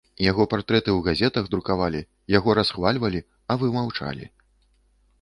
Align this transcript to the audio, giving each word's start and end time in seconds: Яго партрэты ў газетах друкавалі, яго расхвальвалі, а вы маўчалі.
Яго 0.27 0.45
партрэты 0.53 0.89
ў 0.93 0.99
газетах 1.07 1.51
друкавалі, 1.53 2.01
яго 2.39 2.57
расхвальвалі, 2.63 3.25
а 3.49 3.63
вы 3.63 3.67
маўчалі. 3.81 4.25